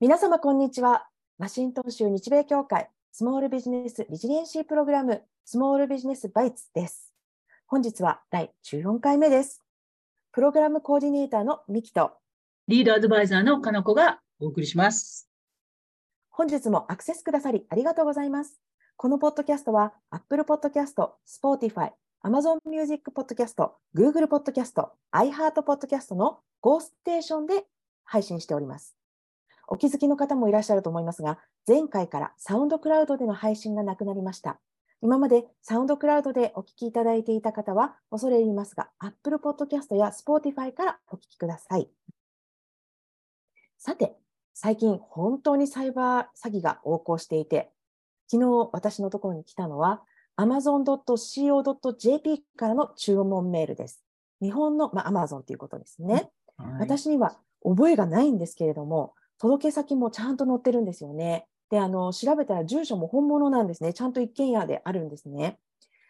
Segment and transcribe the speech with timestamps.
[0.00, 1.06] 皆様こんにちは。
[1.38, 7.12] ワシントン州日米協会スモールビジネスリジリエンシープログラムスモールビジネスバイツです。
[7.66, 9.62] 本日は第14回目です。
[10.32, 12.12] プログラムコーディネーターのミキと
[12.66, 15.28] リードアドバイザーのかなこがお送りします。
[16.30, 18.60] 本日もアクセスくださりありがとうございます。
[18.96, 21.90] このポッドキャストは Apple Podcast、Spotify、
[22.22, 27.64] Amazon Music Podcast、Google Podcast、iHeart Podcast の Go ステーションで
[28.04, 28.94] 配信しております。
[29.66, 34.60] お気づきの方もいらっしゃると思いますが、前回からサウンドクラウドでの配信がなくなりました。
[35.00, 41.88] 今までサウンドクラウドでお聞きいただいていた方は、恐れ入りますが、Apple Podcast や Spotify からお聞きください。
[43.78, 44.14] さて、
[44.52, 47.70] 最近本当にサイバー詐欺が横行していて、
[48.30, 50.02] 昨日私のところに来たのは
[50.40, 54.02] amazon.co.jp からの注文メールです。
[54.40, 61.46] 日本の、まあ、Amazon ということですね、はい、私には覚えがないんですけれども、届け先もちゃんと載ってるんですよね。
[61.70, 63.92] で、あの、調べたら住所も本物なんですね。
[63.92, 65.58] ちゃんと一軒家であるんですね。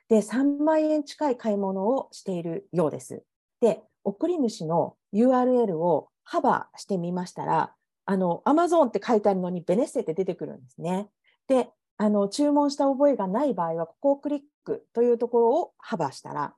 [0.08, 3.22] で、3万円近い買い物をしているようです。
[3.60, 7.74] で、送り主の URL をハバーしてみましたら、
[8.06, 11.08] あの、Amazon って書いてあるのにベネッセって出てくるんですね。
[11.46, 11.70] で、
[12.02, 16.54] あの、注文した覚えがない場合は、ここをクリックというところをハバーしたら、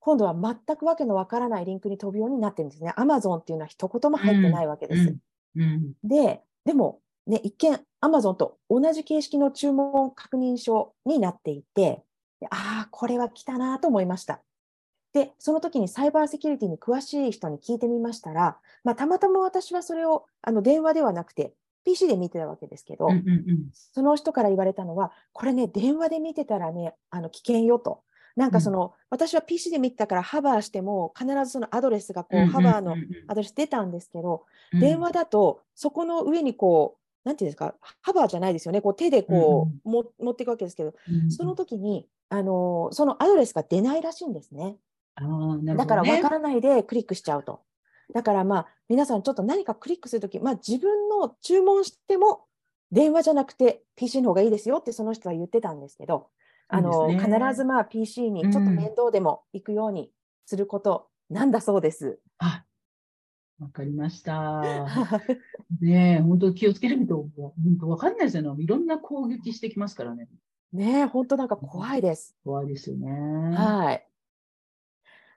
[0.00, 2.92] 今度は全くわけのわからないリンクに飛ぶようになってるんですね。
[2.96, 5.00] Amazon っていうのは一言も入ってないわけです。
[5.02, 12.02] うんうんうん、で、でも、ね、一見、アマゾンと同じ形式の注文確認書になっていて、
[12.50, 14.42] ああ、これは来たなと思いました。
[15.12, 28.02] で、その時にサイバーセキュリティに詳しい人に聞いてみましたら、まあ、たまたま私はそれをあの電話ではなくて、PC で見てたわけですけど、うんうんうん、その人から言われたのは、これね、電話で見てたらね、あの危険よと。
[28.34, 32.96] なんかその、うん、私は PC で見てたからハバーしても必ずそのアドレスがこう、ハバーの
[33.28, 38.80] アドレス出たんですけど、うん、電話だとそこの上にこうなんていうんですかハバーじゃないですよね。
[38.80, 40.94] こう手でこう、も持っていくわけですけど、
[41.28, 44.76] その時にあのそのアドレスが出ないらしいんですね。
[45.62, 45.74] ね。
[45.76, 47.60] だから分からないでクリックしちゃうと。
[48.12, 52.44] だからまあ皆さんちょっと何かクリックするとき、まあ、自分の注文しても
[52.90, 56.28] 電話じゃなくて PC の方がいいですよってその人は言ってたんですけど、
[56.68, 60.10] あの、ね、必ずまあ PC にちょっと面倒でも行くように
[60.46, 62.20] することなんだそうです。
[63.60, 64.86] うん、かりました。
[65.80, 68.62] ねえ、本当気をつけないと、本当わかんないですよね。
[68.62, 70.28] いろんな攻撃してきますからね。
[70.72, 72.36] ねえ、本当なんか怖いです。
[72.44, 73.10] 怖いですよね。
[73.56, 74.06] はい。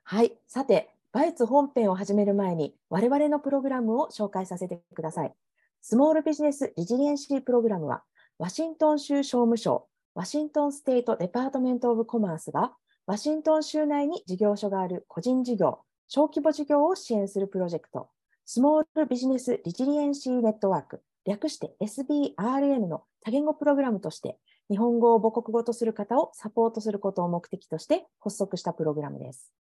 [0.03, 0.37] はい。
[0.47, 5.33] さて、バイツ本編を始める前に、我々のプログラムを紹介させてください。
[5.81, 8.03] スモールビジネスリジリエンシープログラムは、
[8.37, 12.73] ワシントン州商務省、ワシントンステートデパートメント・オブ・コマースが、
[13.05, 18.09] ワシントン州内に事業所がある個人事業、小規模事業を支援するプロジェクト、
[18.43, 24.37] スモールビジネスリジリエンシーネットワーク、略して SBRN の多言語プログラムとして、
[24.69, 29.53] 日本語を母国語とする方をサポートすることを目的として発足したプログラムです。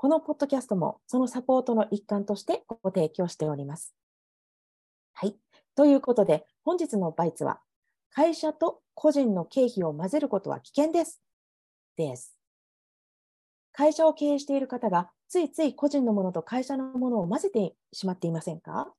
[0.00, 3.96] このポッドキャストもそのサポートの一環としてご提供しております。
[5.12, 5.34] はい。
[5.74, 7.58] ということで、本日のバイツは、
[8.14, 11.20] 会社と個人の経費を混ぜることは危険です。
[11.96, 12.36] です。
[13.72, 18.94] 会社を経営している方がついつい個人のものと会社のものを混ぜてしまっていませんか？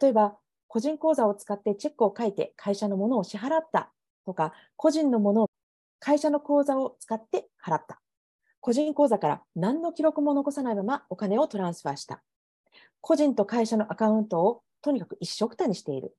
[0.00, 0.36] 例えば、
[0.68, 3.90] 個人口座を使ってチェックを書いて会社のものを支払った
[4.24, 5.50] とか、個人のものを
[5.98, 8.00] 会社の口座を使って払った。
[8.60, 12.22] 個人口座から何の記録も残さないままお金をトランスファーした。
[13.00, 16.16] 個人と会社のアカウントをとにかく一緒くたにしている。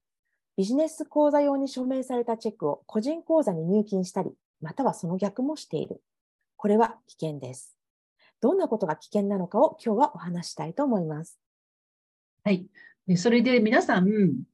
[0.57, 6.01] ビジネス口座用に署名されたチェックを個人口座に入金したり、またはその逆もしている。
[6.57, 7.77] これは危険です。
[8.41, 11.39] どんなことが危険なのかを今日はお話したいと思います。
[12.43, 12.67] はい。
[13.15, 14.07] それで皆さん、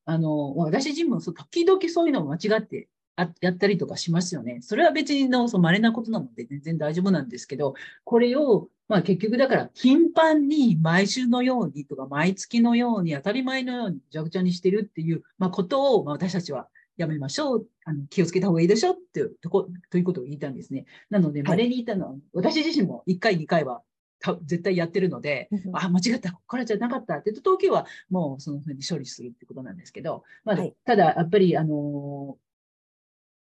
[0.06, 4.60] あの、私自身も時々そういうのを間違ってあやったりとかしますよね。
[4.62, 16.68] それは別にのそ稀なことなので全然大丈夫なんですけど、これを、まあ結局だから頻繁に毎週のようにとか毎月のように当たり前のようにじゃぐちゃにしてるっていう、まあ、ことを、まあ、私たちは
[16.98, 17.68] やめましょう。
[17.86, 20.86] あの気をつけた方がいいでしょっていうとこ、ということを言いたんですね。
[21.10, 23.82] なので、稀に言ったのは、私自身も1回、2回は
[24.44, 32.38] 絶対やってるので、あ、間違った、ここからじゃなかったって言った時は、もうそのふうに処理するってことなんですけど、まあ、はい、ただ、やっぱり、あの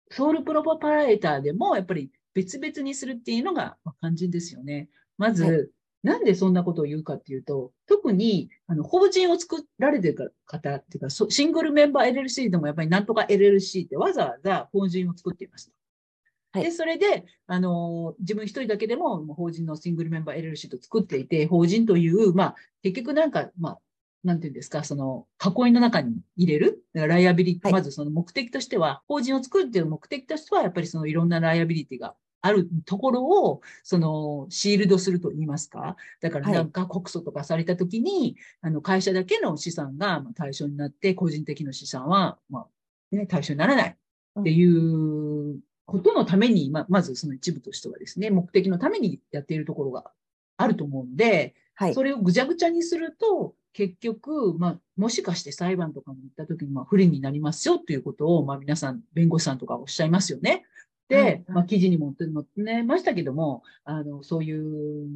[0.10, 4.90] ソウルプロパラエーターでもやっぱり別々にするっていうのが肝心ですよね。
[5.18, 5.68] まず、はい、
[6.04, 15.70] なんでそんなことを言うかっていうと、特にあの法人を作られてる方っていうか、シングルメンバー LLC でもやっぱりなんとか LLC ってわざわざ法人を作っています。
[15.70, 23.80] はいで、それで、あの、自分一人だけでも、法人のシングルメンバー LLC と作っていて、法人という、まあ、結局なんか、まあ、
[24.26, 26.84] なんていうんですか、その、囲いの中に入れる？
[26.94, 35.96] だからライアビリティ、はいまずその目的としては、法人を作るっていう目的としては、やっぱりそのいろんなライアビリティがあるところを、その、シールドすると言いますか？
[36.22, 42.68] だからはいなんか告訴とかされたときに、あの、会社だけの資産がまあ対象になって、個人的な資産は、ま
[43.14, 43.96] あ、ね、対象にならない
[44.40, 50.12] っていうことのために、まあ、まずその一部としてはですね、目的のためにやっているところが
[50.58, 51.94] あると思うので、はい。
[51.94, 60.64] それをぐちゃぐちゃにすると、結局、まあ、もしかして裁判とかに行った時に、まあ、不利になりますよということを、まあ、皆さん、弁護士さんとかおっしゃいますよね。
[61.10, 65.08] で、はいまあ、記事にも載ってましたけども、あの、そういう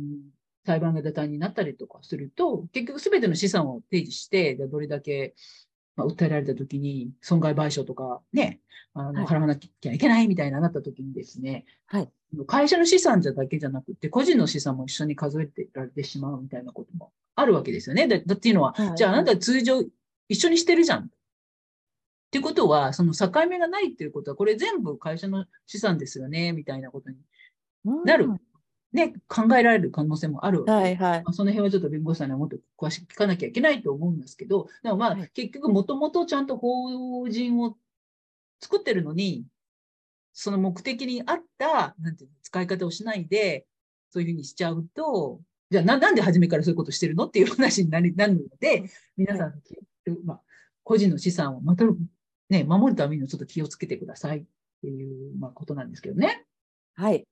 [0.66, 5.36] 裁判が打談になったりとかすると、結局すべての資産を提示して、でどれだけ、
[6.00, 8.62] まあ、訴えられた時に損害賠償とかね、
[8.94, 12.10] あの、はい払わなきゃいけないみたいななった時にですね、はい。
[12.48, 18.08] 会社の資産じゃだけじゃなくて、個人の資産も一緒に数えてられてしまうみたいなこともあるわけですよね。
[18.08, 19.84] だだっていうのは、はいじゃああなた通常
[20.30, 21.04] 一緒にしてるじゃん。
[21.04, 21.10] っ
[22.32, 27.18] ていうことは、その境目がないっていうことは、これ全部会社の資産ですよね、みたいなことに、
[27.86, 28.30] うんなる
[28.92, 31.24] ね、考えられる可能性もあるわけはいはい。
[31.24, 37.78] まあその辺はちょっと弁護士さんにはもっと詳しく聞かなきゃいけないと思うんですけど、でもまあ、はい結局もともとちゃんと法人を
[38.60, 39.46] 作ってるのに、
[40.34, 43.66] その目的に合った、なんていうの、使い方をしないで、
[44.10, 49.62] そういうふうにしちゃうと、じゃあななんで初めからそういうことしてるのっていう話になりなるので、皆さん、
[50.26, 50.42] まあ、
[50.84, 51.98] 個人の資産をまとる、
[52.50, 54.44] ね、守るためにはちょっと気をつけてくださいっ
[54.82, 56.46] ていう、まあ、ことなんですけどね。
[56.96, 57.26] はい。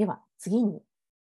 [0.00, 0.80] では次に、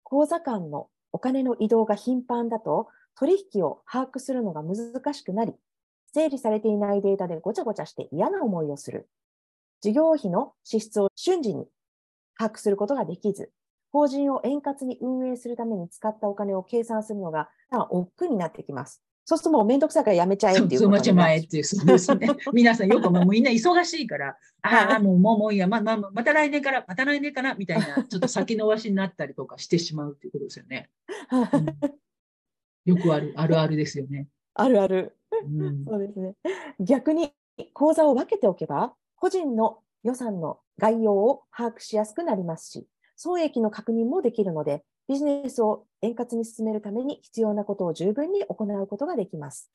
[0.04, 5.54] 口座間のお金の移動が頻繁だと、取引を把握するのが難しくなり、
[6.14, 9.10] 整理されていないデータでごちゃごちゃして嫌な思いをする。
[9.80, 11.66] 事業費の支出を瞬時に
[12.38, 13.54] 把握することができず、
[13.94, 17.48] 法人を円滑に運営するために使ったお金を計算するのが、
[17.90, 19.02] 億劫になってきます。
[19.28, 22.30] そうするともうめんどくさいからやめちゃえっていうそう、待ちまえっていう、そうですね。
[22.54, 30.90] 皆さんよくもうみんな忙しいから、ああ、はいもう、もう、もういいや、ま、ま、また来年から、また来年から、みたいな、ちょっと先延ばしになったりとかしてしまうっていうことですよね。
[31.30, 31.66] うん
[32.86, 34.30] よくある、あるあるですよね。
[34.54, 35.18] あるある。
[35.44, 36.36] うんそうですね。
[36.80, 37.34] 逆に
[37.74, 42.88] 口座を分けておけば、個人の予算の概要を把握しやすくなりますし、
[43.18, 49.72] 損益の確認もできるので、ビジネスを円滑に進めるために必要なことを十分に行うことができます。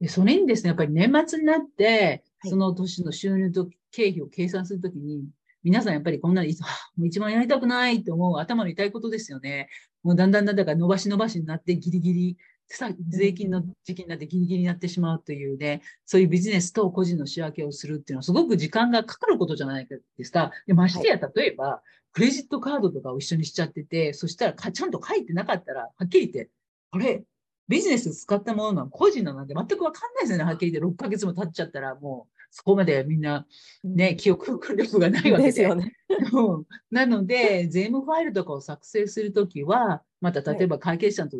[0.00, 5.24] で、それにですね、やっぱり年末になって、はいその年の収入と経費を計算するときに、
[5.62, 9.70] 皆さんやっぱりこんなに、あもう一番やりたくないと思う頭の痛いことですよね。
[10.02, 20.50] もうだんだんだんだん伸ばし伸ばしになってギリギリ、さ税金の時期になってギリギリになってしまうというね、そういうビジネスと個人の仕分けをするっていうのはすごく時間がかかることじゃないですか。
[20.66, 21.82] で、ましてや、例えば、
[22.14, 26.50] クレジットカードとかを一緒にしちゃってて、そしたらちゃんと書いてなかったら、はっきり言って、
[26.92, 27.22] あれ、
[27.68, 28.86] ビジネス使ったものの？
[28.88, 30.44] 個人のなんて全くわかんないですよね。
[30.44, 33.48] はっきり言って6ヶ月も経っちゃったらもうそこまでみんな
[33.82, 35.48] ね、記憶力がないわけで。
[35.48, 35.92] ですよね。
[36.32, 41.36] うんなので、税務ファイルとかを作成するときは、また例えば会計士さんと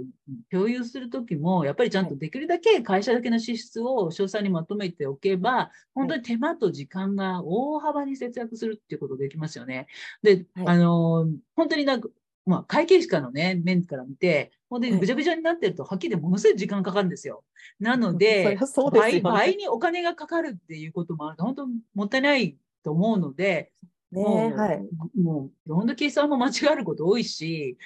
[0.50, 9.86] 共有するときも、やっぱりちゃんとできるだけ会社だけの支出を詳細にまとめておけば、本当に手間と時間が大幅に節約するっていうことできますよね。
[10.24, 12.08] で、はいあの、本当になんか、
[12.44, 17.44] まあ、会計士からのね、面から見て、本当にはいぐちゃぐちゃになってると、はっきりものすごい時間かかるんですよ。
[17.78, 23.72] なのそででね倍倍にお金がかかるっていうこともあると、本当もったいないと思うので、
[24.10, 24.82] ねもう、はい。
[25.20, 27.78] もう、本当計算も間違えること多いし、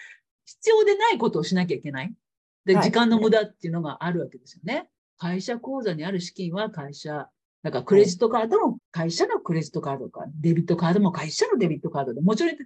[0.47, 2.15] 必要でないことをしなきゃいけない。
[2.65, 4.89] で、はい時間の無駄っていうのがあるわけですよね。
[5.19, 7.29] 会社口座にある資金は会社、
[7.63, 12.57] だからクレジットカードも会社のクレジットカードか、デビットカードも会社のデビットカードで、もちろん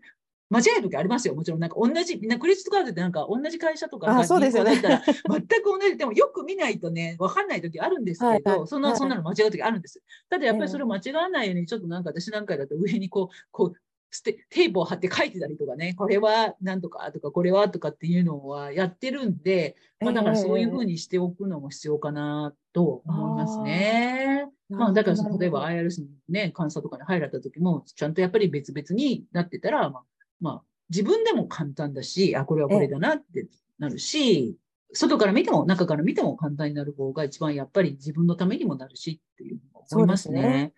[0.52, 1.34] 間違える時ありますよ。
[1.34, 5.96] もちろんなんか同じ、みんなクレジットカードってなんか同じ会社とかあそうですよね銀行だったら全く同じ。
[5.96, 10.02] でもよく見ないとね、わかんない時あるんですけど、はいはいそんな、はいそんなの間違う時あるんです。
[10.28, 13.76] ただやっぱりそれを間違わないように、ちょっとなんか私なんかだと上にこう、こう、
[14.10, 24.46] ステテープを貼って書いてたりとかね、これはなんとかとか、これはとかっていうのはやってるんで、まあだからそういうふうにしておくのも必要かなと思いますね。
[24.68, 30.02] まあだからその例えば IRS にね、監査とかに入られた時も、ちゃんとやっぱり別々になってたら、まあ、
[30.42, 33.46] まあ自分でも簡単だし、あ、これはこれだなって
[33.78, 34.58] なるし、
[34.92, 40.74] 外から見ても中から見ても簡単になる方が一番やっぱり自分のためにもなるしっていうのも思いますね。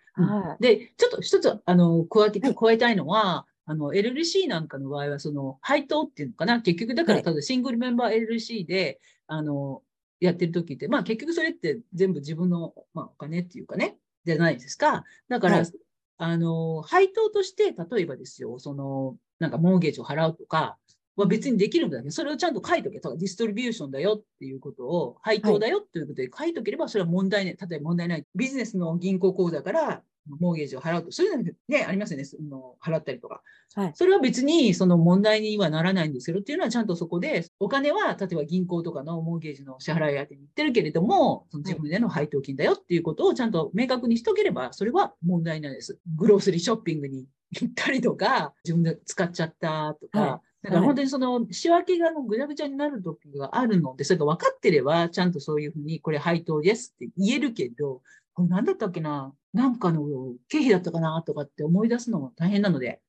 [0.61, 2.55] でちょっと一つ、あの、加えはい。
[2.55, 6.61] 加えたいのは、あの、LLC なんかの場合は、その、配当っていうのかな。
[6.61, 9.83] 結局、だから、はいただシングルメンバー LLC で、あの、
[10.21, 15.05] やってる時って、まあ結局それって全部自分の、まあお金っていうかね、じゃないですか。
[15.29, 15.73] だから、はい。
[16.19, 20.79] あの、配当として、例えばですよ、その、なんかモーゲージを払うとか、
[21.17, 27.57] は別にできるんだけど、それをちゃんと書いとけとか、ディストリビューションだよっていうことを、配当だよっていうことで書いとければ、それは問題ない。
[27.57, 28.27] 例えば問題ない。
[28.35, 32.25] ビジネスの銀行口座からモーゲージを払うと、そういうのね、ありますよね。
[32.25, 33.43] その払ったりとか。
[33.75, 45.99] はい、それは別にその問題にはならないんですけどっていうのはちゃんとそこで、お金は例えば銀行とかのモーゲージの支払い当てに行ってるけれども、その自分での配当金だよっていうことをちゃんと明確にしとければ、それは問題ないです。
[46.17, 47.31] グロースリーショッピングに行っ
[47.75, 58.01] たりとか、自分で使っちゃったとか、はいだから本当にその仕分けがぐちゃぐちゃになる時があるので、それが分かってれば、ちゃんとそういうふうに、これ配当ですって言えるけど、
[58.33, 60.03] これ何だったっけななんかの
[60.49, 63.03] 経費だったかなとかって思い出すのも大変なので、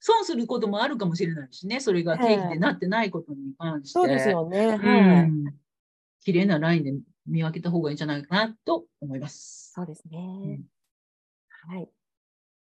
[0.00, 3.92] 損することもあるかもしれないしね、それが経費でなってないことに関して。
[3.92, 4.76] そうですよね。
[4.76, 5.32] はい。
[6.20, 6.92] 綺麗なラインで
[7.26, 9.72] 見分けた方がいいんじゃないかなと思います。
[9.74, 10.18] そうですね。
[10.18, 11.88] うん、はい。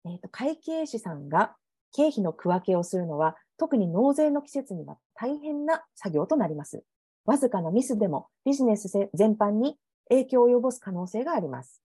[0.05, 1.55] えっ、ー、と、会計士さんが
[1.93, 6.83] 経費の区分けをするのは、特に納税の季節には大変な作業となります。
[7.25, 9.77] わずかなミスでもビジネス全般に
[10.09, 11.81] 影響を及ぼす可能性があります。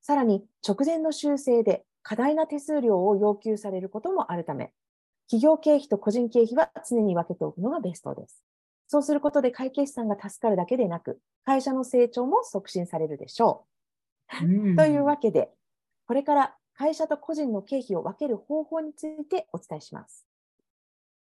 [0.00, 4.72] さらに直前の修正で過大な手数料を要求されることもあるため、
[5.30, 8.42] 企業経費と個人経費は常に分けておくのがベストです。
[8.86, 13.66] そうすることで会計士さんが助かるだけでなく、会社の成長も促進されるでしょ
[14.32, 14.76] う。
[14.76, 15.50] というわけで、
[16.06, 20.24] これから会社と個人の経費を分ける方法についてお伝えします。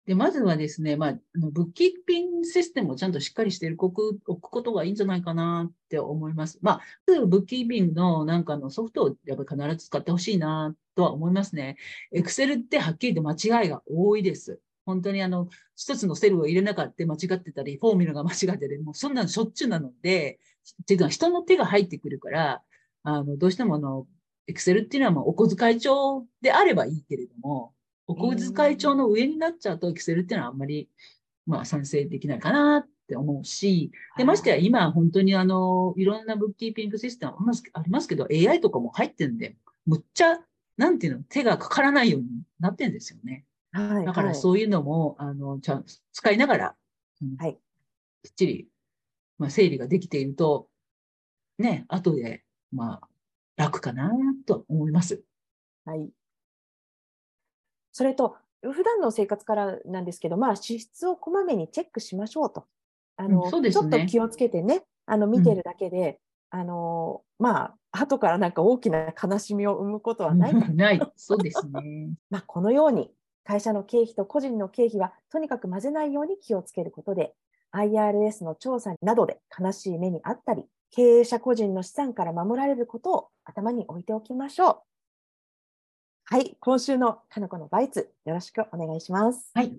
[0.07, 6.57] で、まずはですね、まあ、ブッキーピンシステムをちゃんとしっかりしておくおくことがいいんじゃないかなって思います。
[6.63, 6.81] まあ、
[7.27, 11.77] ブッキーピンのなんかのソフトをやっぱり必ず使ってほしいなとは思いますね。
[12.11, 14.59] Excel ってはっきり言って間違いが多いです。
[14.83, 20.39] 本当にあの、一つのセルを入れなかった間違ってたり、フォーミュラが間違ってたり、もうそんなのしょっちゅうなので、
[20.81, 22.61] っていうのは人の手が入ってくるから、
[23.03, 24.07] あの、どうしてもあの、
[24.47, 27.73] Excel っていうのはまあお小遣い帳であればいいけれども、
[28.07, 30.89] お小遣い帳の上になっちゃうと、エクセルっていうのはあんまり、
[31.45, 37.33] まあ、賛成できないかなって思うし、で、ましてや今、本当にあの、いろんなブッキーピングシステム
[37.73, 40.39] ありますけど、AI とかも入ってるんで、むっちゃ、
[40.77, 42.27] なんていうの、手がかからないように
[42.59, 43.45] なってるんですよね。
[43.71, 46.75] はい、だからそういうのも、あの、ちゃん使いながら、
[47.37, 47.57] はい、
[48.23, 48.67] きっちり、
[49.37, 50.69] まあ、整理ができていると、
[51.57, 53.07] ね、後で、まあ、
[53.55, 54.12] 楽かな
[54.45, 55.24] と思います。
[55.85, 56.09] はい。
[57.91, 62.65] それと、普段の生活からなんですけど、まあ、支出をこまめにチェックしましょうと。
[63.15, 66.19] あの、うんね、ちょっと気をつけてね、あの、見てるだけで、
[66.51, 70.75] うん、あの、まあ、後からなんか大きな悲しみを生むことはない。
[70.75, 71.13] ない。
[71.15, 72.09] そうですね。
[72.29, 73.13] まあ、このように、
[73.45, 77.35] 会社の経費と個人の経費はとにかく混ぜないように気をつけることで、
[77.71, 84.77] IRS の調査などで悲しい目にあったり、経営者個人の資産から守られることを頭に置いておきましょう。
[86.23, 89.51] はい、今週のかのこのバイツ、よろしくお願いします。
[89.53, 89.73] はい。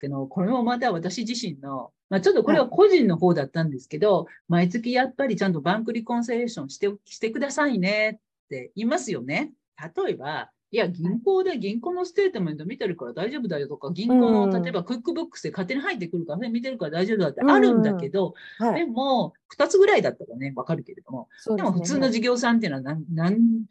[0.00, 9.52] でのこれもまた私自身の、まあ、ちょっとこれは個人の方だったんですけど、はい、毎月やっぱりちゃんと bank reconciliation してしてくださいねって言いますよね。
[9.76, 23.64] 例えば、いや、銀行で銀行の statement 見てるから大丈夫だよとか、銀行の、例えば QuickBooks で勝手に入ってくるからね、見てるから大丈夫だってあるんだけど、はい、でも、2つぐらいだったらね、わかるけれども、でね、でも普通の事業さんっていうのは何、何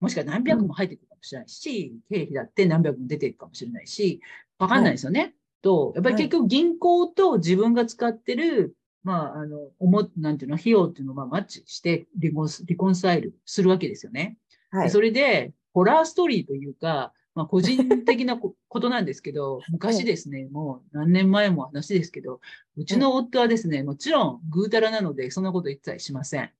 [0.00, 4.20] もしくは何百も入ってくるかもしれないし、経費だって何百も出てるかもしれないし、
[4.58, 5.20] わかんないですよね。
[5.20, 14.36] はい、と、やっぱり結局銀行と自分が使ってる、まあ、あの、思、なんていうの、費用っていうのをまあマッチしてリコン、リコンサイルするわけですよね。
[14.70, 14.90] はい。
[14.90, 22.40] それで、ホラーストーリーというか、まあ、個人的なこ となんですけど、昔ですね、もう何年前も話ですけど、
[22.76, 26.50] うちの夫はですね、もちろんぐうたらなので、そんなこと言ったりしません。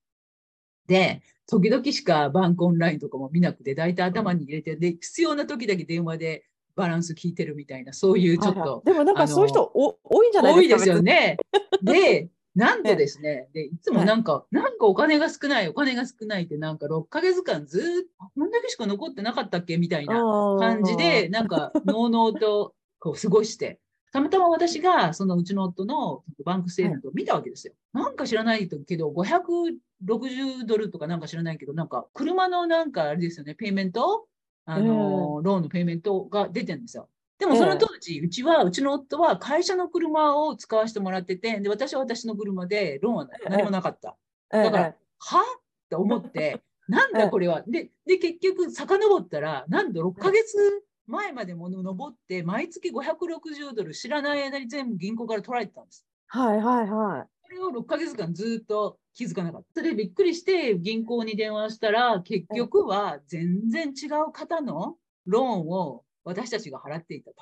[0.87, 8.61] で、時々しか bank online とかも見なくて、大体頭に入れて、で、必要な時だけ電話で balance 聞いてるみたいな、そういうちょっと。
[8.61, 11.37] はいはい、でもなんかそういう人お多いんじゃないですか多いですよね。
[11.83, 17.83] で、なんとですね、で、いつもなんか、はい、なんかお金が少ない、お金が少ないってなんか6ヶ月間ずっ
[18.19, 19.79] と、こんだけしか残ってなかったっけ？
[19.79, 20.21] みたいな
[20.59, 23.81] 感じで、なんか、のうのうとこう過ごして、
[24.13, 27.73] たまたま私が、そのうちの夫の bank statement を見たわけですよ。
[27.95, 34.27] なんか知らないけど、560ドルとかなんか知らないけど、なんか車のなんかあれですよね、 payment？
[34.67, 37.09] あの、ローンのペイメントが出てるんですよ。
[37.43, 44.17] でもその当時、うちは、うちの夫は会社の車を使わせてもらってて、で、私は私の車で、ローンは何もなかった。
[44.49, 44.85] だから、
[45.19, 45.41] は？
[45.41, 47.65] って思って、 なんだこれは。
[47.67, 56.07] で、で、結局、遡ったら、なんと6ヶ月前までもの登って、毎月560ドル知らない間に全部銀行から取られてたんです。
[56.29, 57.29] はいはいはい。
[57.45, 59.81] それを6ヶ月間ずっと気づかなかった。
[59.81, 64.97] それでびっくりして銀行に電話したら、結局は全然違う方の
[65.27, 67.37] ローンを私たちが払っていたと。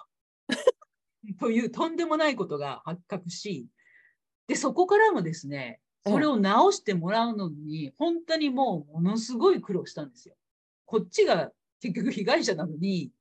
[1.38, 3.68] というとんでもないことが発覚し、
[4.46, 10.34] で、そこからもですね、それを直してもらうのに、本当にもうものすごい苦労したんですよ。
[10.86, 13.12] こっちが結局被害者なのに、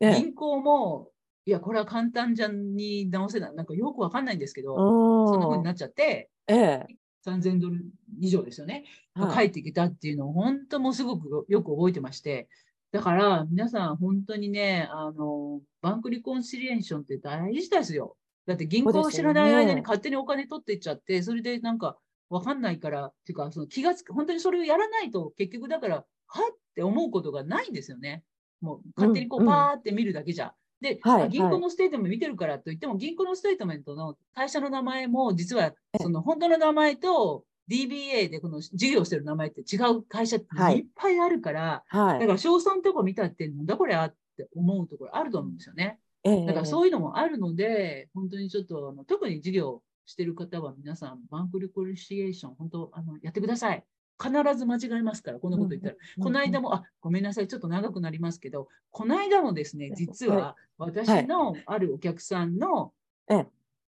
[0.00, 1.10] 銀行も、
[1.46, 3.54] いや、これは簡単じゃに直せない。
[3.54, 6.86] なんかよくわかんないんですけど、そんな風になっちゃって、ええ、
[7.26, 7.84] 3000ドル
[8.20, 8.84] 以上ですよね。
[9.14, 12.48] はい、帰ってきたっていうのを本当もすごくよく覚えてまして、
[12.92, 18.16] だから皆さん本当にね、あの、 bank reconciliation って大事ですよ。
[18.46, 21.98] だって銀行が知らない間に勝手にお金取っていっちゃって、それでなんか
[22.30, 26.04] わかんないから、っていうか、その気がつく、本当にそれをやらないと結局だから、は
[26.52, 28.22] って思うことがないんですよね。
[28.60, 30.54] もう勝手にこうパーって見るだけじゃ。
[30.80, 40.46] で、はい、銀行の statement 見てるからといっても、銀行の statement の会社の名前も、実は、その本当の名前と DBA でこの事業してる名前って違う会社って
[40.76, 45.98] いっぱいあるから、はい、だから賞賛とか見たってなんだこれあって思うところあると思うんですよね。
[46.46, 53.84] だからそういうのもあるので、本当にちょっとあの特に事業してる方は皆さん、バンクリコリシエーション、本当あのやってください。
[54.20, 55.94] 必ず間違えますから、こんなこと言ったら。
[55.94, 62.92] うん、この間も、あ、ごめんなさい、ちょっと長くなりますけど、この間もですね、実は私のあるお客さんの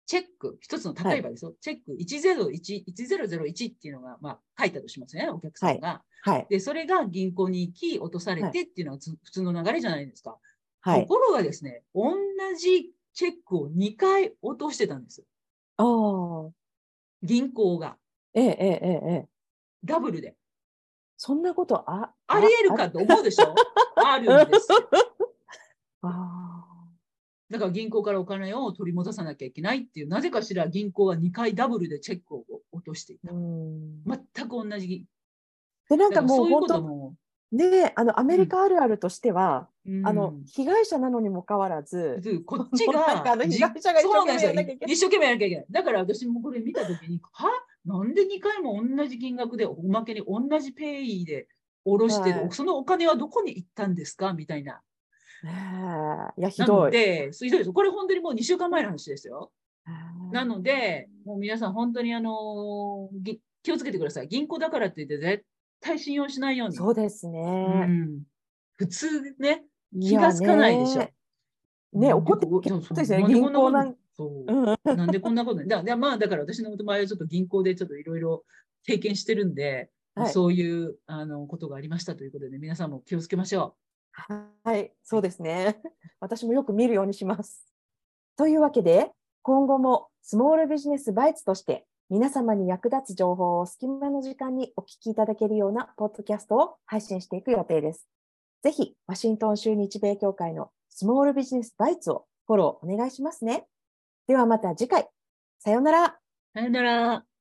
[0.07, 6.03] チェック、一つの、例えばですよ、はい、チェック101、1001っていうのが、まあ、書いたとしますね、お客さんが。
[6.23, 10.39] はい、で、それが銀行に行き、落とされてっていうのは、普通の流れじゃないですか。
[10.81, 12.15] はい、ところがですね、同
[12.59, 15.25] じチェックを2回落としてたんです。
[15.77, 16.51] ああ。
[17.23, 17.97] 銀行が。
[18.35, 19.29] ええ、ええ、ええ。
[19.85, 20.37] ダブルで。
[21.17, 23.55] そんなことあありえるかと思うでしょ？
[23.97, 24.79] あるんですよ。
[26.03, 26.56] あ
[27.51, 33.33] だから銀行からお金を取り戻さなきゃいけないっていう、なぜかしら銀行は2回ダブルでチェックを落としていた。
[33.33, 35.05] 全く同じ。
[35.89, 37.13] で、なんかもう本当
[37.53, 44.95] で、あのアメリカあるあるとしては、うん、あの被害者なのにもかかわらず、こっちが あの被害者が一生懸命やらなきゃいけない。
[44.95, 45.67] 一生懸命やらなきゃいけない。
[45.71, 47.49] だから私もこれ見たときに、は？
[47.85, 51.47] なんで2回も同じ金額で、おまけに同じペイで
[51.85, 54.33] 下ろして、はい、そのお金はどこに行ったんですか？
[54.33, 54.83] みたいな。
[55.43, 56.91] いや、ひどい。
[56.91, 57.73] で、ひどいです。
[57.73, 59.53] これ本当にもう2週間前の話ですよ。
[60.33, 63.09] なので、もう皆さん本当にあの
[63.63, 64.29] 気をつけてください。
[64.29, 65.45] 銀行だからって言って絶
[65.81, 66.77] 対信用しないように。
[66.77, 67.41] そうですね。
[67.41, 68.23] うん、
[68.77, 69.65] 普通ね、
[70.01, 71.09] 気がつかないでしょ。
[71.93, 72.59] ね、怒ってそ
[72.91, 74.95] うですね、銀行なんそう。
[74.97, 78.45] なんでこんなことだだまあ、だから私の場合はちょっと銀行でちょっといろいろ
[78.85, 83.86] 経験してるんで、はい、そういうあのことがありましたということで、皆さんも気をつけましょう。
[84.65, 85.81] はい、そうですね。
[86.21, 87.67] 私もよく見るようにします。
[88.37, 98.09] というわけで、今後もスモールビジネスバイツとして皆様に役立つ情報を隙間の時間にお聞きいただけるようなポッドキャストを配信していく予定です。
[98.63, 103.67] ぜひ、ワシントン州日米協会のスモールビジネスバイツをフォローお願いしますね。
[104.27, 105.09] ではまた次回。
[105.59, 106.19] さよなら。
[106.55, 107.36] さよなら。